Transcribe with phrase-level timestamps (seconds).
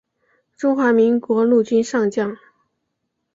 [0.57, 2.35] 中华民国陆军上将。